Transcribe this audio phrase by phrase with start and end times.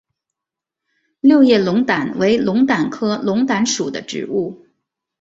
[1.19, 4.65] 六叶龙胆为龙胆科龙胆属的植物。